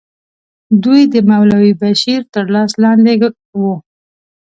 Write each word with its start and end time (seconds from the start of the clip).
دوی 0.83 1.01
د 1.13 1.15
مولوي 1.29 1.73
بشیر 1.81 2.21
تر 2.33 2.45
لاس 2.53 2.71
لاندې 2.83 3.13
وو. 3.59 3.73